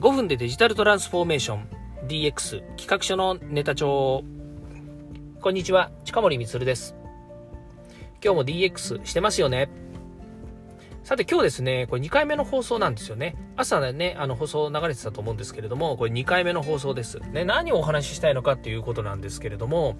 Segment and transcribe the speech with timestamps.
[0.00, 1.68] 5分でデジタルトランスフォーメーション。
[2.06, 4.22] DX 企画書のネタ帳。
[5.40, 6.94] こんにちは近森光です。
[8.22, 9.68] 今日も DX してますよね。
[11.02, 13.34] さて今日ですね、これ2回目の放送なんですよね。
[13.58, 17.18] 朝ね、あの放送流れてたと思うんですけれども、これ2回目の放送です。
[17.18, 19.96] ね、何をお話ししたいのかっていうことなんですけれども、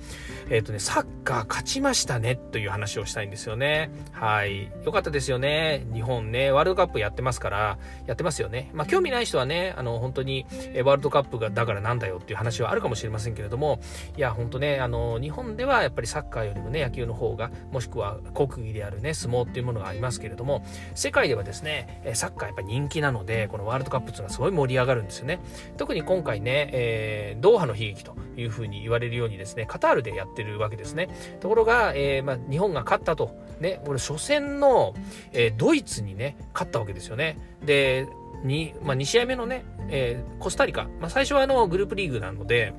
[0.49, 3.91] えっ、ー、とね、サッカー勝ちましたねという話をしたいんですよね。
[4.13, 4.71] はい。
[4.85, 5.85] よかったですよね。
[5.93, 8.71] 日本ね、ワールドカップやってますから、やってますよね。
[8.75, 13.81] まあ興味ない人はね、あの本当にえワールドカップがだからなんだよっていう話はあるかもしれませんけれども、
[14.17, 25.41] いや、本当ね、あの、日本ではやっぱりサッカーよりもね、野球の方が、もしくは国技であるね、相撲っていうものがありますけれども、世界ではですね、サッカーやっぱ人気なので、このワールドカップっていうのはすごい盛り上がるんですよね。
[25.77, 31.09] 特に今回ね、えー、ドーハの悲劇というふうに言われるようにですね、カタールでやってるわけですね。
[31.41, 33.37] ところが、えー、まあ、日本が勝ったと。
[33.61, 34.95] ね、これ初戦の、
[35.33, 37.39] えー、ドイツにね、勝ったわけですよね。
[37.65, 38.07] で、
[38.45, 42.73] にまあ、2試合目のね、えー、コスタリカ、まあ、最初はあのグループリーグなので、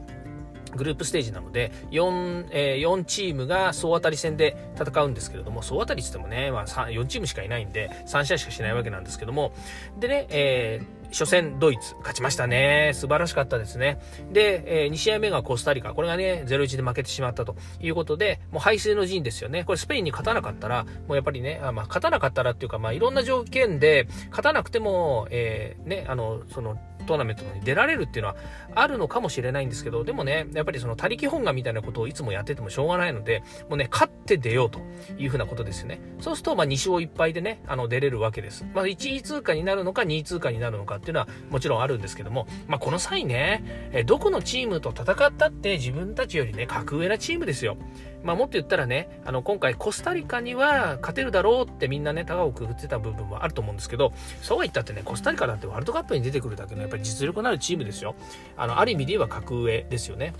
[0.76, 9.54] グループステージなので、4、えー、4チームが総当たり戦で戦うんですけれども、総当たりって言ってもね、まあ、4チームしかいないんで、3試合しかしないわけなんですけども、
[10.00, 12.92] でね、えー初戦ドイツ勝ちましたね。
[12.94, 14.00] 素晴らしかったですね。
[14.32, 15.94] で、えー、2試合目がコスタリカ。
[15.94, 19.64] これがね、0-1で負けてしまったということで、もう排水の陣ですよね。
[19.64, 26.80] これスペインに勝たなかったら、もうやっぱりね、あまあ、勝たなかったらっていうか、まあ、いろんな条件で、勝たなくても、えー、ね、あの、その、
[27.10, 28.36] トーナメントに出られるっていうのは
[28.76, 34.80] あるのかもしれないんですけど、でもね、やっぱりその他力本願みたいなことをいつもやっててもしょうがないので、もうね、勝って出ようと
[35.18, 36.00] いうふうなことですよね。
[36.20, 38.64] そうすると、まあ2勝1敗でね、あの出れるわけです。
[38.76, 47.78] まあ1位通過になるのか2位通過になるのかっていうのはもちろんあるんですけども、まあこの際ね、えどこのチームと戦ったって自分たちよりね、格上なチームですよ。
[48.24, 58.16] まあ、もっと言ったらね、あの、今回コスタリカには勝てるだろうってみんなね、高をくぐってた部分もあると思うんですけど、そうは言ったってね、コスタリカだってワールドカップに出てくるだけのやっぱり実力のあるチームですよ。
[58.58, 60.34] あの、ある意味で言えば格上ですよね。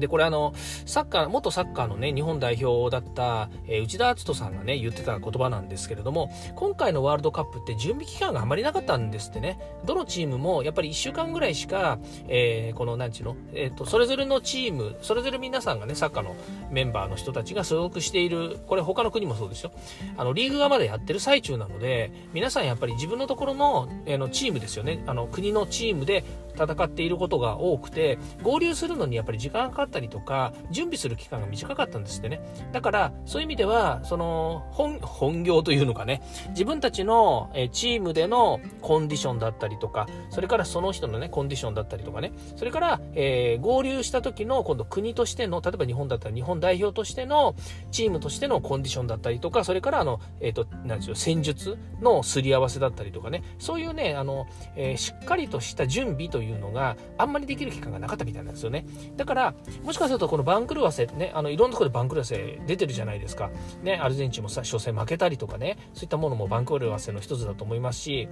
[0.00, 0.52] で、これあの、
[0.86, 9.58] サッカー、元サッカーのね、日本代表だった、えー、内田篤人さんがね、言ってた言葉なんですけれども、今回のワールドカップって準備期間があまりなかったんですってね。
[9.84, 16.34] どのチームも、やっぱり1週間ぐらいしか、えー、この、なんちゅうの、えっ、ー、と、それぞれのチーム、それぞれ皆さんがね、サッカーの
[16.70, 19.72] メンバーの人たちが所属している、これ他の国もそうですよ。
[20.16, 25.02] あの、リーグがまだやってる最中なので、皆さんやっぱり自分のところの、えー、のチームですよね。
[25.06, 26.24] あの、国のチームで
[26.54, 32.40] 戦っていることが多くて、合流するのにやっぱり時間がかかったりとか、準備する期間が短かったんですってね。
[32.72, 47.54] だから、そういう意味では、その、本、本業というのかね、自分たちの、えチームでのコンディションだったりとか、それからその人のね、コンディションだったりとかね、それから、えー、合流した時の、今度国としての、例えば日本だったら日本代表としての、
[47.90, 54.46] チームとしてのコンディションだったりとか、それからあの、えっ、ー、と、なんでしょう、戦術のすり合わせだったりとかね、そういうね、あの、
[54.76, 58.86] えー、しっかりとした準備とというのがあんまりできる期間がなかったみたいなんですよね。
[59.14, 63.50] だから、もしかするとこの番狂わせね、あの、いろんなところで番狂わせ出てるじゃないですか。
[63.82, 68.26] ね、アルゼンチンもさ、初戦負けたりとかね、そういったものも番狂わせの一つだと思いますし、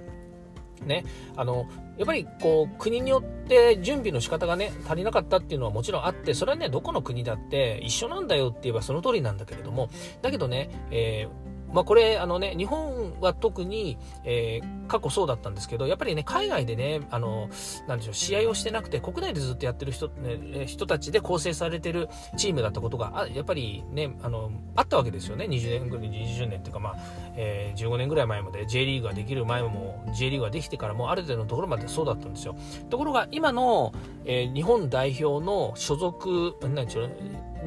[0.83, 1.05] ね、
[1.35, 1.67] あの
[1.97, 9.89] やっぱりこう国によって準備の仕方がね足りなかったっていうのはもちろんあってそれはねどこの国だって一緒なんだよって言えばその通りなんだけれども
[10.21, 17.49] だけどね、えーまあ、これあのね日本は特に、えー、過去そうだったんですけどやっぱりね海外でねあの
[17.87, 25.45] なんでしょう試合をしてなくて国内でずっとやってる人,、ね、人たちで構成されてるチームだったことがあやっぱりねあのあったわけですよね。
[25.45, 26.95] 20年ぐらい20年っていうかまあ、
[27.35, 32.55] えー、15年ぐらい前まで J リーグができる前も J リーグができてからもある程度のところまでそうだったんですよ。
[32.89, 33.93] ところが今の、
[34.25, 37.11] えー、日本代表の所属なんでしょう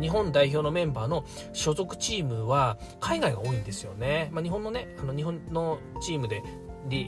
[0.01, 4.31] 日本代表のメンバーの所属チームは海外が多いんですよね。
[4.33, 6.43] まあ、日本のね、あの日本のチームで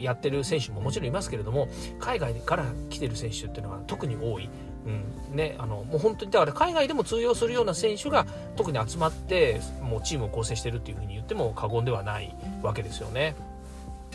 [0.03, 1.69] やってる選手ももちろんいますけれども、
[1.99, 4.49] 海外から来てる選手っていうのは特に多い。
[4.87, 13.35] うんね、あのもう本当にだから海外でも通用するような選手が特に集まってもうチームを構成してるっていうふうに言っても過言ではないわけですよね。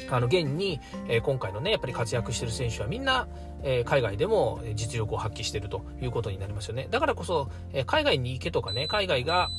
[0.10, 3.28] あの現に、え、今回のねやっぱり活躍してる選手はみんな、
[3.64, 6.88] え、海外でも実力を発揮してるということになりますよね。
[6.90, 9.50] だからこそ、え、海外に行けとかね海外が、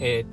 [0.00, 0.24] え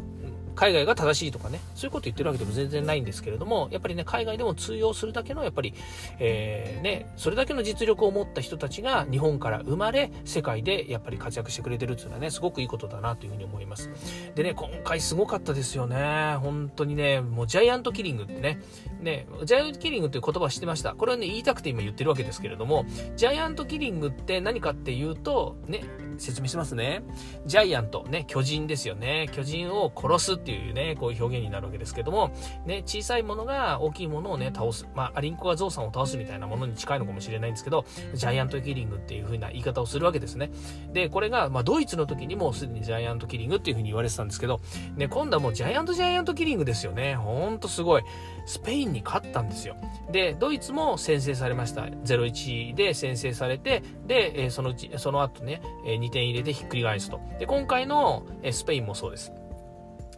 [0.56, 5.74] 海外が正しいとかね、そういうこと言ってるわけでも全然ないんですけれども、やっぱりね、海外でも通用するだけの、やっぱり、
[6.19, 13.89] えー、ね、それだけの実力を持った人たちが日本から生まれ、世界でやっぱり活躍してくれてるっていうのはね、すごくいいことだなというふうに思います。
[14.36, 16.36] でね、今回すごかったですよね。
[16.42, 18.59] 本当にね、もうジャイアントキリングってね、
[19.01, 20.94] ね、ジャイアントキリングっていう言葉知ってました？
[20.94, 25.83] これはね、言いたくて今言ってるわけですけれども、ジャイアントキリングって何かっていうと、ね、
[26.17, 27.03] 説明しますね。
[27.45, 29.29] ジャイアント、ね、巨人ですよね。
[29.31, 32.31] 巨人を殺すっていうね、こういう表現になるわけですけども、
[32.65, 34.87] ね、小さいものが大きいものをね、倒す。
[34.95, 40.51] まあ、アリンコがゾウさんを倒すみたいなものに近いのかもしれないんですけど、ジャイアントキリングっていう風な言い方をするわけですね。
[40.93, 44.61] で、これが、まあ、ドイツの時にもすでにジャイアントキリングっていう風に言われてたんですけど、
[44.95, 47.15] ね、今度はもうジャイアントジャイアントキリングですよね。
[47.15, 48.03] ほんとすごい。
[48.45, 49.75] スペインに勝ったんですよ。
[50.11, 51.83] で、ドイツも先制されました。
[51.83, 55.61] 0-1で先制されて、で、そのうち、その後ね、
[56.01, 57.21] 2点入れてひっくり返すと。
[57.39, 59.31] で、今回のスペインもそうです。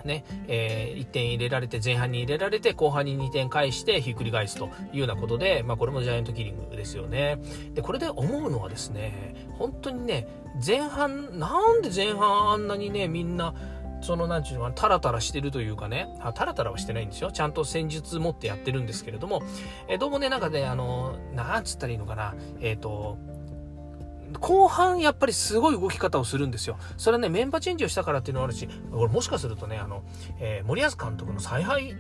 [0.06, 7.40] ね、えー、1点入れられて、前半に入れられて、後半に2点返してひっくり返すというようなことで、まあこれもジャイアントキリングですよね。
[7.74, 10.28] で、これで思うのはですね、本当にね、
[10.66, 13.54] 前半、なんで前半あんなにね、みんな、
[14.02, 17.32] その、なんちゅうのかな、タラタラしてるというかね、あタラタラはしてないんですよ。
[17.32, 19.44] ちゃんと戦術持ってやってるんですけれども、
[19.88, 23.18] えどうもね、なんかね、あの、なんつったらいいのかな、えっ、ー、と、
[24.40, 26.78] 後半やっぱりすごい動き方をするんですよ。
[26.98, 30.04] それはね、メンバーチェンジをしたからっていうのもあるし、これもしかするとね、あの、
[30.40, 31.96] えー、森保監督の采配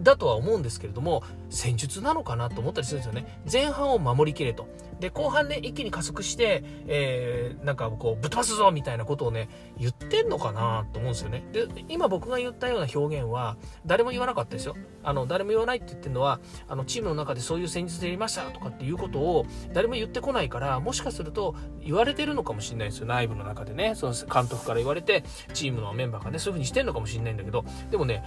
[0.00, 3.40] だとは思うんですけれども、戦術なのかなと思ったりするんですよね。
[3.50, 4.68] 前半を守りきれと。
[5.00, 9.48] で、後半ね、一気に加速して、えー、なんかこう、ぶっ飛ばすぞみたいなことをね、
[9.78, 11.44] 言ってんのかなと思うんですよね。
[11.52, 13.56] で、今僕が言ったような表現は、
[13.86, 14.76] 誰も言わなかったですよ。
[15.02, 16.38] あの、誰も言わないって言ってるのは、
[16.68, 23.06] あの、チームの中でそういう戦術でやりましたとかっていうことを、誰も言ってこないから、もしかすると、言われてるのかもしれないですよ。
[23.06, 23.94] 内部の中でね。
[23.94, 25.24] その監督から言われて、
[25.54, 28.22] チームのメンバーがね、そういう風にしてんのかもしれないんだけど、でもね、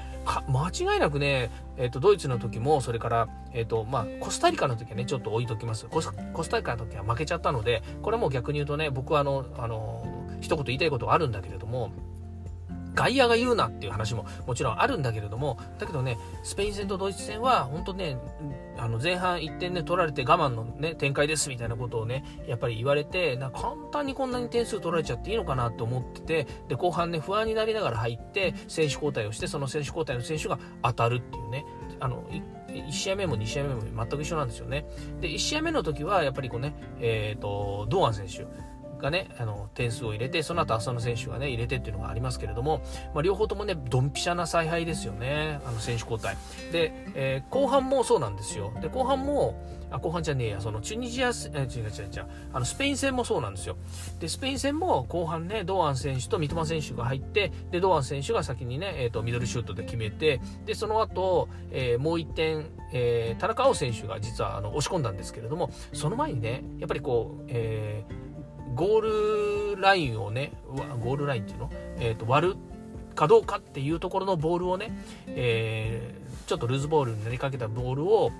[0.47, 5.87] 間違いなくね、えっ、ー、と、ドイツの時も、それから、えっ、ー、と、まあ、コスタリカの時はね、ちょっと置いときます。
[5.87, 6.11] コス
[6.49, 10.03] タリカの時は負けちゃったので、これも逆に言うとね、僕はあの、あの、
[10.41, 11.91] 一言言いたいことはあるんだけれども、
[12.94, 18.18] 外野が言うなっていう話ももちろんあるんだけれども、だけどね、スペイン戦とドイツ戦は、本当ね、
[18.78, 31.66] あの前半1点ね、取られて我慢のね、展開ですみたいなことをね、やっぱり言われて、な簡単にこんなに点数取られちゃっていいのかなと思ってて、で、後半ね、不安になりながら入って、選手交代をして、その選手交代の選手が当たるっていうね、
[32.00, 32.24] あの、
[32.68, 34.86] 1試合目も2試合目も全く一緒なんですよね。
[35.22, 38.48] で、1試合目の時は、やっぱりこうね、えっ、ー、と、堂安選手、
[39.03, 42.81] がね、あの、点数を入れて、その後浅野選手がね、入れてっていうのがありますけれども、
[43.13, 45.59] まあ、両方ともね、ドンピシャな采配ですよね。
[45.65, 46.38] あの、選手交代。
[46.71, 48.71] で、えー、後半もそうなんですよ。
[48.81, 49.61] で、後半も、
[49.91, 53.75] あ、後半じゃねえや、その、チュニジア、え、違う違う違う、あの、スペイン戦もそうなんですよ。
[54.21, 68.23] で、スペイン戦も後半ね、堂安選手と三笘選手が入って、で、堂安選手が先にね、え、ー、と、ミドルシュートで決めて、で、その後、えー、もう1点、えー、田中碧選手が実はあの押し込んだんですけれども、その前にね、やっぱりこう、えー、
[68.75, 70.53] ゴールラインをね、
[71.01, 72.55] ゴールラインっていうの、えーと、割る
[73.15, 74.91] かどうかっていうところのボールをね、
[75.27, 78.31] えー、ちょっとルーズボールになりかけたボールを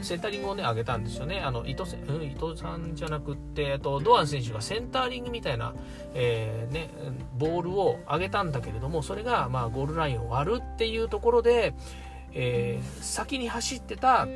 [0.00, 1.40] センタリングをね、上げたんですよね。
[1.40, 5.74] あの、伊藤うん、伊藤さんじゃなくって、えっと、ドア選手がセンタリングみたいな、
[6.14, 6.90] えー、ね、
[7.36, 11.74] ボールを上げたんだけれども、それが、まあ、ゴールラインを割るっていうところで、
[12.32, 14.26] えー、先に走ってた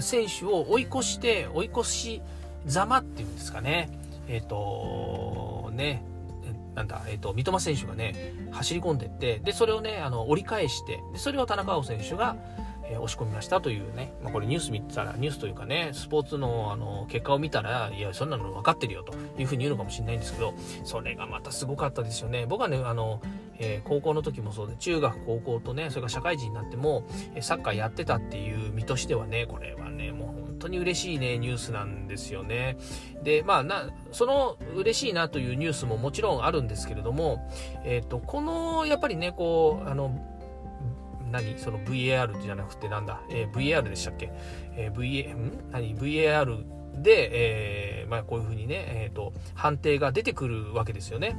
[0.00, 2.22] 選手を追い越して、追い越し
[2.66, 3.99] ざまっていうんですかね。
[4.30, 6.04] えっ、ー、と、ね、
[6.74, 12.36] なんだ、えっ、ー、と、三笘選手がね、走り込んでって、で、それをね、あの、折り返して、で、それを田中碧選手が、
[12.84, 20.54] えー、押し込みましたというね、まあ、これニュース見たら、ニュースというかね、スポーツの、あの、結果を見たら、いや、そんなの分かってるよというふうに言うのかもしれないんですけど、
[20.84, 22.46] それがまたすごかったですよね。
[22.46, 23.20] 僕はね、あの、
[23.58, 27.04] えー、高校の時もそうで、中学、高校とね、それから社会人になっても、
[27.40, 29.74] サッカーやってたっていう身としてはね、これ、
[30.60, 32.76] 当に嬉しいね、ニュースなんですよね。
[33.22, 37.50] で、まあ、な、その嬉しいなというニュースももちろんあるんですけれども、
[37.84, 40.26] えっ、ー、と、この、やっぱりね、こう、あの、
[41.30, 44.32] 何その VAR じゃなくてなんだ、えー、VAR でしたっけ、
[44.76, 45.70] えー、VA、ん？
[45.70, 46.64] 何 ?VAR
[47.02, 51.36] で、えー、まあこういうふうにね、えっ、ー、と、判定が出てくるわけですよね。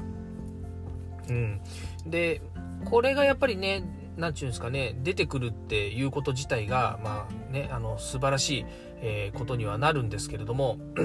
[1.30, 1.62] うん。
[2.06, 2.42] で、
[2.86, 3.84] これがやっぱりね、
[4.18, 8.66] なんちゅうんですかね、出てくるっていうこと自体が、まあね、あの、素晴らしい、
[9.02, 11.04] えー、ことにはなるんですけれども、 う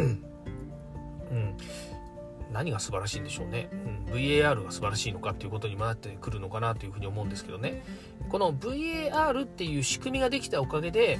[1.34, 1.56] ん、
[2.52, 3.68] 何が素晴らしいんでしょうね、
[4.08, 7.82] うん、VAR が素晴らしいのかっていうことにもなってくるのかなというふうに思うんですけどね。
[8.28, 11.18] この VAR っていう仕組みができたおかげで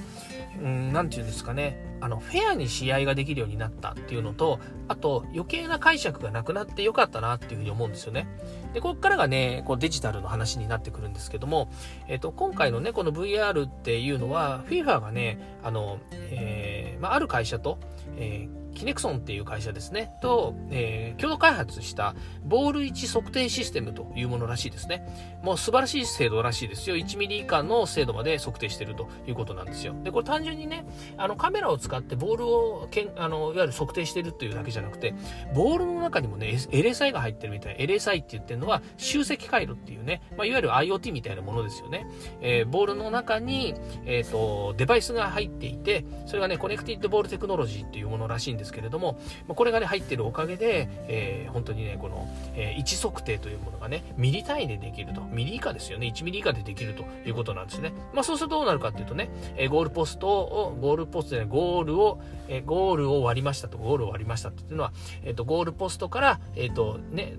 [0.61, 1.97] 何、うん、て言うんですかね。
[2.01, 8.29] あのフェアに試合ができるようになったっていうのとあと余計な解釈がなくなってよかったなっていうふうに思うんですよね。
[8.75, 11.71] でここからがねこうデジタルの話になってくるんですけども、
[12.09, 17.79] えっと、今回のねこの VAR っていうのは FIFA がねあの、えーまあ、ある会社と、
[18.17, 22.15] えーキネクソンっていう会社ですね、と、えー、共同開発した
[22.45, 25.07] ボール位置測定システムというものらしいですね。
[25.43, 26.97] もう素晴らしい精度らしいですよ。
[26.97, 29.95] 1ミリ以下の精度まで測定してるということなんですよ。
[30.05, 30.85] で、これ単純にね、
[31.17, 35.15] あのカメラを使ってボールをけんあのいわゆる測定してるっていうだけじゃなくて、
[35.55, 42.07] ボールの中にもね、LSI が入ってるみたいな、LSI って言ってるのは集積回路っていうね、まあ、いわゆる IoT みたいなものですよね。
[42.43, 49.19] えー、ボールの中に、えっ、ー、と、デバイスが入っていて、それがね、コネクティッドボールテクノロジーっていうものらしいんですですけれども、
[49.49, 55.23] まこれがね、入ってるおかげで、えー、本当にね、この、えー、位置測定というものがね、ミリ単位でできると。
[55.23, 56.09] ミリ以下ですよね。
[56.09, 57.93] 1ミリ以下でできるということなんですね。
[58.13, 64.93] まあ、そうするとどうなるかっていうとね、えー、ゴールポストを、ゴールポストで、ね、ゴールを、えー、ゴールを割りましたと、ゴールを割りましたっていうのは、
[65.23, 67.35] えっ、ー、と、ゴールポストから、えっ、ー、と、ね、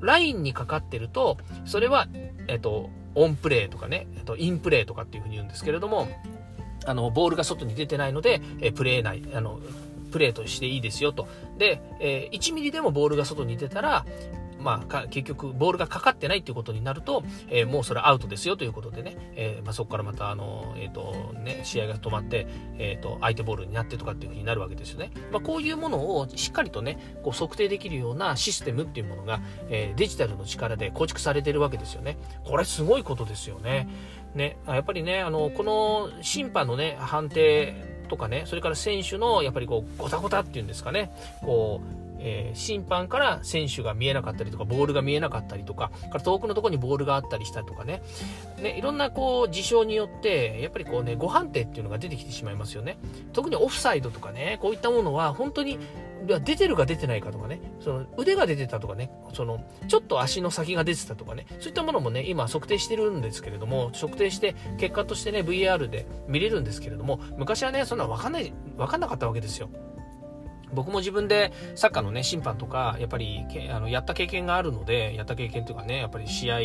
[0.00, 2.08] ラインにかかってると、それは、
[2.48, 6.08] えっ、と、オンプレーとかね、えっと、インプレーとかっていうふうに言うんですけれども、
[6.84, 9.60] あの、ボールが外に出てないので、えプレー内、あの、
[10.12, 11.26] プレーとしていいですよと。
[11.58, 14.04] で、えー、1ミリでもボールが外に出たら、
[14.62, 22.46] まあ、結局、ボールがかかってないっていうことになると、えー、もうそれアウトですよということでね、えー、まあ、そこからまた、あの、えっ、ー、と、ね、試合が止まって、
[22.78, 25.10] えっ、と、相手ボールになってとかっていうふうになるわけですよね。
[25.32, 32.16] まあ、こういうものをしっかりとね、こう測定できるようなシステムっていうものが、えデジタルの力で構築されてるわけですよね。
[32.44, 33.88] これすごいことですよね。
[34.34, 48.02] ね、やっぱりね、あの、この審判のね、判定とかね、それから選手のやっぱりこう、ゴタゴタっていうんですかね、こう、えー、審判から選手が見えなかったりとか、ボールが見えなかったりとか、から遠くのところにボールがあったりしたりとかね、
[48.60, 52.98] ね、いろんなこう事象によって、やっぱりこうね、ご判定っていうのが出てきてしまいますよね。
[53.32, 55.78] 特にオフサイドとかね、こういったものは本当に
[56.26, 69.68] 出てるか出てないかとかね、その腕が出てたとかね、そのちょっと足の先が出てたとかね、そういったものもね、今測定してるんですけれども、測定して結果としてね、VR で見れるんですけれども、昔はね、そんなわかんない、わかんなかったわけですよ。
[70.72, 76.58] 僕も自分でサッカーのね、審判とか、やっぱり、あの、やった経験があるので、やった経験というかね、やっぱり試合、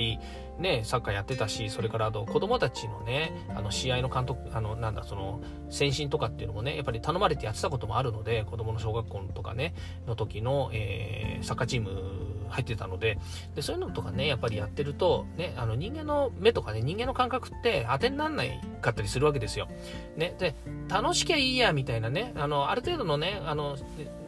[0.60, 9.74] ね、サッカーやってたし、それからあと子供たちのね、あの、試合の監督、あの、なんだ、その、先進とかっていうのもね、やっぱり頼まれてやってたこともあるので、子供の小学校とかね、
[10.08, 12.17] の時の、えー、サッカーチーム
[12.50, 13.18] 入ってたので、
[13.56, 19.68] で、そういうのとかね、やっぱりやってると、ね、あの人間の目とかね、人間の感覚って当てにならないかったりするわけですよ。
[20.16, 20.56] ね、で、
[20.90, 23.78] 楽しきゃいいや、みたいなね、あの、ある程度のね、あの、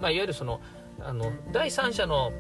[0.02, 0.62] まあ、いわゆるその、
[1.02, 2.32] あの、第三者の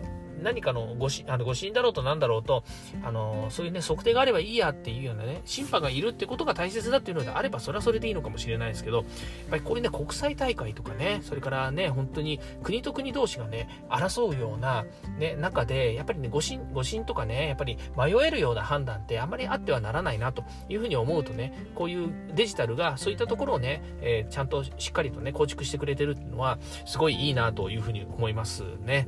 [0.41, 2.63] 何かの誤審、あの誤審だろうとなんだろうと、
[3.03, 9.05] あのそういうね、測定があればいいやっていうようなね、審判がいるってことが大切だっていうのであれば、それはそれでいいのかもしれないですけど、やっ
[9.49, 14.85] ぱりこういうね、国際大会とかね、それからね、本当に国と国同士がね、争うような、
[15.17, 29.07] ね、中で、やっぱりね、誤審、誤審とかね、やっぱり迷えるような判断ってあんまりあってはならないなというふうに思うとね、こういうデジタルがそういったところをね、えー、ちゃんとしっかりとね、構築してくれてるっていうのは、すごいいいなというふうに思いますね。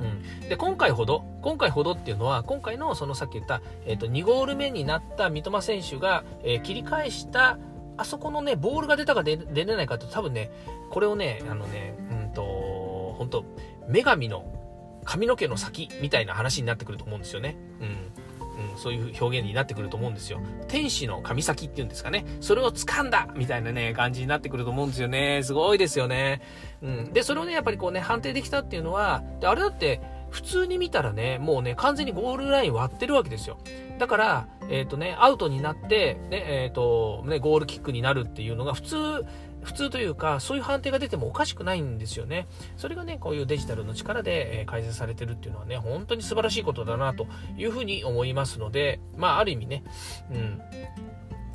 [0.00, 7.58] うん、で今回ほど、今回ほどっていうのは、今回のそのさっき言った、えーと、2ゴール目になった三笘選手が、えー、切り返した、
[7.96, 10.50] あそこのね、ボールが出たか出出れないかって多分ね、
[10.90, 12.42] これをね、あのね、うんと、
[13.18, 13.44] 本当
[13.88, 14.44] 女神の
[15.04, 17.56] 髪の毛の先みたいな話になってくると思うんですよね。
[17.80, 18.27] うん。
[18.72, 20.40] うん、そういう表現になってくると思うんですよ。
[20.66, 22.24] 天使の髪先っていうんですかね。
[22.40, 25.42] それを掴んだみたいなね、感じになってくると思うんですよね。
[25.42, 26.42] すごいですよね。
[26.82, 27.12] うん。
[27.12, 30.00] で、それをね、やっぱりこうね、判定できたっていうのは、であれだって、
[30.30, 33.58] 普通に見たらね、もうね、完全にゴールライン割ってるわけですよ。
[33.98, 38.96] だから、えっ、ー、とね、アウトになって、ね、えっ、ー、と、ね、ゴールキックになるっていうのが普通、
[39.62, 42.46] 普通というか、そういう判定が出てもおかしくないんですよね。
[42.76, 49.84] それがね、こういうデジタルの力で、え改善されてるっていうのはね、本当に素晴らしいことだなというふうに思いますので、まあ、ある意味ね、
[50.30, 50.60] うん、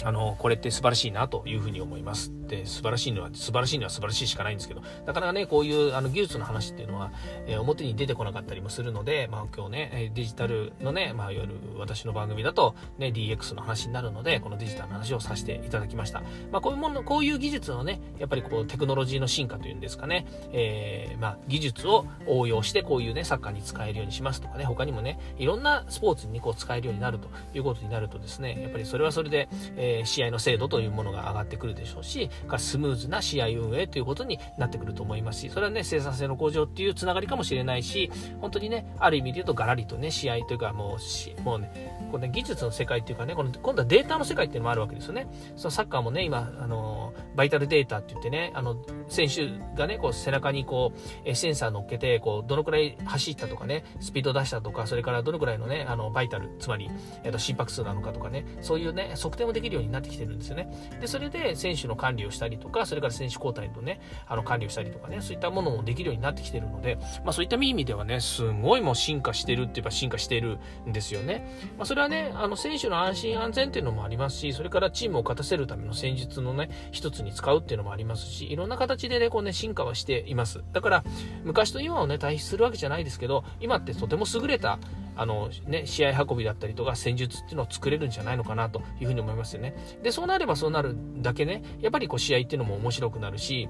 [0.04, 2.32] あの、これって素晴らしいなというふうに思います。
[2.48, 7.12] で、素晴らしいのは、素晴らしいのは素晴らしいしかないんですけど、なかなかね、こういうあの技術の話っていうのは、
[7.48, 16.22] えー、表に出てこなかったりもするので、まあ今日ね、デジタルのね、まあいわゆる私の番組だと、ね、DX の話になるので、このデジタルの話をさせていただきました。
[16.52, 40.98] まあこういうもの、こういう技術のね、やっぱりこうテクノロジーの進化というんですかね、えー、まあ技術を応用してこういうね、サッカーに使えるようにしますとかね、他にもね、いろんなスポーツにこう使えるようになるということになるとですね、やっぱりそれはそれで、えー、試合の精度というものが上がってくるでしょうし、スムーズな試合運営ということになってくると思いますし、それはね、生産性の向上っていうつながりかもしれないし、本当にね、ある意味で言うとガラリとね、試合というかも
[41.38, 45.25] う、もうね、こうね、技術の世界っていうかね、この今度はデータの世界っていうのもあるわけですよね。
[45.55, 48.77] そのサッカーもね、今、あの、バイタルデータって言ってね、あの、
[49.08, 50.93] 選手がね、こう背中にこ
[51.25, 56.88] う、センサー乗っけて、こう、どのくらい走ったとかね、スピード出したとか、それからどのくらいのね、あの、バイタル、つまり、
[57.24, 60.72] えっ、と、心拍数なのかとかね、そういうね、測定もできるようになってきてるんですよね。
[61.01, 71.48] で、それで選手の管理をしたりとか、それから選手交代のね、あの、管理をしたりとかね、そういったものもできるようになってきてるので、まあそういった意味ではね、すごいもう進化してるって言えば進化してるんですよね。
[71.77, 80.63] まあそれはね、あの、選手の安心安全っていうのもありますし、それからチームを勝たせるための戦術のね、一つに使うっていうのもありますし、いろんな形でね、こうね、進化はしています。
[80.72, 81.03] だから、
[81.43, 84.79] 昔と今をね、対比するわけじゃないですけど、今ってとても優れた、
[85.15, 89.75] あのね、試合運びだったりとか戦術っていうのを作れるんじゃないのかなというふうに思いますよね。
[90.01, 93.69] で、そうなればそうなるだけね、やっぱりこう試合っていうのも面白くなるし、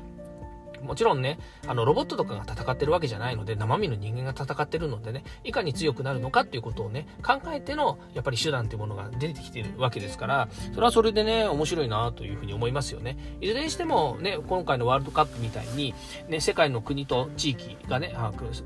[0.83, 13.17] もちろんね、あの、ロボットとかが戦ってるわけじゃないので、生身の人間が戦ってるのでね、いかに強くなるのかっていうことをね、考えての、やっぱり手段っていうものが出てきてるわけですから、それはそれでね、面白いなというふうに思いますよね。
[13.41, 15.93] いずれにしてもね、今回のワールドカップみたいに、
[16.27, 18.15] ね、世界の国と地域がね、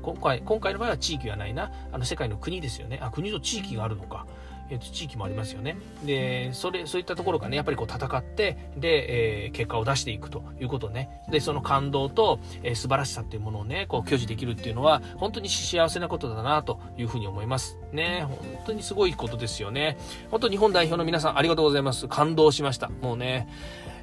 [0.02, 2.98] 今回、今回の場合は地域はないな、あの、世界の国ですよね。
[3.02, 4.26] あ、国と地域があるのか。
[4.70, 5.76] えー、と地域もありますよね。
[6.04, 11.22] で、それ、そういったところがね、やっぱりこう戦って、で、えー、結果を出していくということね。
[11.30, 17.78] で、その感動と、えー、素晴らしさっていうものをね、こう享受できるっていうのは、本当に幸せなことだなというふうに思います。
[17.92, 19.96] ね、本当にすごいことですよね。
[20.30, 22.08] 本当日本代表の皆さんありがとうございます。
[22.08, 22.88] 感動しました。
[22.88, 23.48] もうね、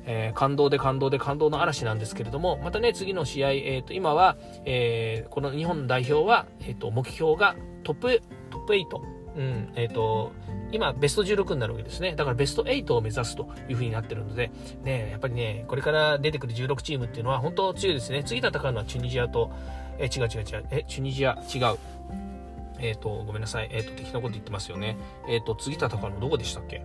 [0.06, 9.15] えー、感動で感動で感動の嵐なんですけれども、またね、次の試合、えっ、ー、と、今は、えー、この日本代表は、えっ、と、目標がトップ、トップ8。
[9.36, 10.32] うん、えっ、と、
[10.72, 12.16] 今、ベスト16になるわけですね。
[12.16, 14.50] だからベスト8を目指すという風になってるので、
[14.84, 18.24] ね、やっぱりね、これから出てくる16チームっていうのは本当強いですね。
[18.24, 19.52] 次戦うのはチュニジアと、
[20.00, 21.78] え、違う違う違う、え、チュニジア、違う。
[22.80, 23.70] えっ、ー、と、ごめんなさい。
[23.72, 24.98] えっ、ー、と、適当なこと言ってますよね。
[25.30, 26.84] えっ、と、次戦うのどこでしたっけ？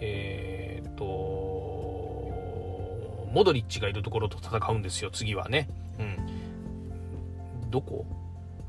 [0.00, 1.04] えっ、と、
[3.32, 5.68] モドリッチがいるところと戦うんですよ、次はね。
[5.98, 7.70] うん。
[7.70, 8.04] どこ？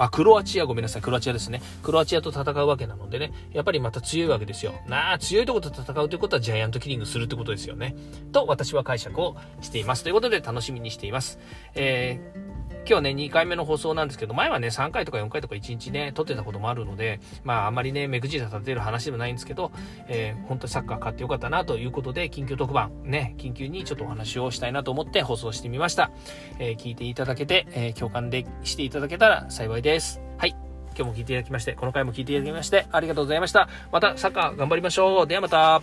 [0.06, 1.62] あ、クロアチア、ごめんなさい、クロアチアですね。
[1.82, 4.74] クロアチアと戦うわけなのでね、やっぱりまた強いわけですよ。
[4.88, 7.96] なあ、強いところと戦うということはジャイアントキリングするってことですよね。
[8.32, 10.04] と、私は解釈をしています。
[10.04, 11.40] ということで楽しみにしています。
[11.76, 12.53] えー
[12.86, 19.72] 今日ね、2回目の放送なんですけど、前はね、3回とか4回とか1日ね、撮ってたこともあるので、まあ、あんまりね、目くじら立てる話でもないんですけど、
[20.08, 26.12] えー、本当にサッカー買ってよかったなということで、緊急特番、ね、緊急にちょっとお話をしたいなと思って放送してみました。
[26.60, 30.22] えー、聞いていただけて、えー、共感でしていただけたら幸いです。
[30.38, 30.56] はい。
[30.96, 33.70] 今日も聞いていただきまして、この回も聞いていただきまして、ありがとうございました。
[33.92, 35.28] またサッカー頑張りましょう。
[35.28, 35.82] ではまた。